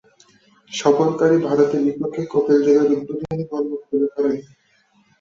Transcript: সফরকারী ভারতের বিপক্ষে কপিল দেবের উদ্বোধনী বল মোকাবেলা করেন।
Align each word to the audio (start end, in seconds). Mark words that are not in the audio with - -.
সফরকারী 0.71 1.37
ভারতের 1.47 1.81
বিপক্ষে 1.87 2.21
কপিল 2.33 2.59
দেবের 2.65 2.87
উদ্বোধনী 2.93 3.43
বল 3.49 3.63
মোকাবেলা 3.71 4.07
করেন। 4.15 4.35